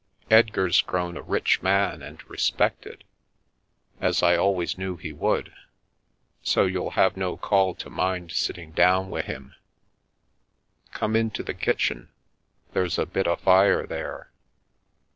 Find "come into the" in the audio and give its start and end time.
10.89-11.53